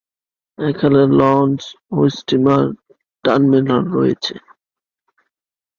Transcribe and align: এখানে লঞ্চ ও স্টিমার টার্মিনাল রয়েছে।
এখানে 0.57 1.01
লঞ্চ 1.19 1.59
ও 1.91 1.99
স্টিমার 2.15 2.63
টার্মিনাল 3.23 3.83
রয়েছে। 3.95 4.35